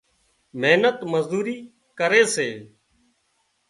محنت 0.59 0.97
مزوري 1.11 1.57
ڪري 1.99 2.23
سي 2.35 2.49